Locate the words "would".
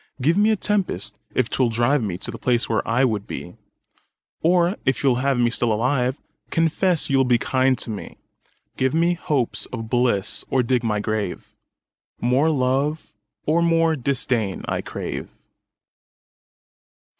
3.05-3.27